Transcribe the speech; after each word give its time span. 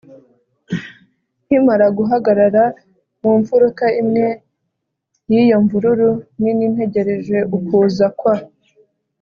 nkimara 1.45 1.85
guhagarara 1.97 2.63
mu 3.21 3.31
mfuruka 3.39 3.85
imwe 4.01 4.25
y'iyo 5.31 5.57
mvururu 5.63 6.11
nini 6.39 6.65
ntegereje 6.73 7.37
ukuza 7.57 8.07
kwa 8.19 8.35